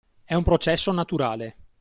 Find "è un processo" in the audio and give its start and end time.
0.23-0.91